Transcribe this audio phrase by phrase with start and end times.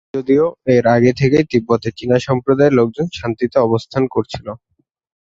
[0.13, 0.45] যদিও,
[0.75, 4.47] এর আগে থেকেই তিব্বতে চীনা সম্প্রদায়ের লোকজন শান্তিতে অবস্থান করছিল।